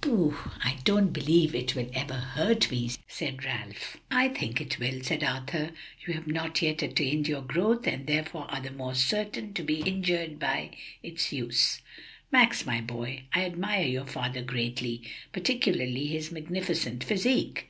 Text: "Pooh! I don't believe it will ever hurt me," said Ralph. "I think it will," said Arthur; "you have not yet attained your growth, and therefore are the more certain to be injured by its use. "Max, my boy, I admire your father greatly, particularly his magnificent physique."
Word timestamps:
"Pooh! 0.00 0.36
I 0.64 0.78
don't 0.82 1.12
believe 1.12 1.54
it 1.54 1.76
will 1.76 1.88
ever 1.94 2.14
hurt 2.14 2.68
me," 2.68 2.90
said 3.06 3.44
Ralph. 3.44 3.96
"I 4.10 4.26
think 4.26 4.60
it 4.60 4.80
will," 4.80 5.04
said 5.04 5.22
Arthur; 5.22 5.70
"you 6.04 6.14
have 6.14 6.26
not 6.26 6.60
yet 6.60 6.82
attained 6.82 7.28
your 7.28 7.42
growth, 7.42 7.86
and 7.86 8.04
therefore 8.08 8.50
are 8.50 8.60
the 8.60 8.72
more 8.72 8.96
certain 8.96 9.54
to 9.54 9.62
be 9.62 9.82
injured 9.82 10.40
by 10.40 10.70
its 11.00 11.32
use. 11.32 11.80
"Max, 12.32 12.66
my 12.66 12.80
boy, 12.80 13.22
I 13.32 13.44
admire 13.44 13.86
your 13.86 14.06
father 14.06 14.42
greatly, 14.42 15.02
particularly 15.32 16.06
his 16.08 16.32
magnificent 16.32 17.04
physique." 17.04 17.68